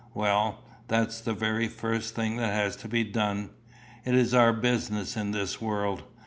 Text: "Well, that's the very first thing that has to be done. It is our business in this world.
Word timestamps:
"Well, 0.15 0.63
that's 0.87 1.21
the 1.21 1.35
very 1.35 1.67
first 1.67 2.15
thing 2.15 2.37
that 2.37 2.51
has 2.55 2.75
to 2.77 2.87
be 2.87 3.03
done. 3.03 3.51
It 4.03 4.15
is 4.15 4.33
our 4.33 4.51
business 4.51 5.15
in 5.15 5.29
this 5.29 5.61
world. 5.61 6.01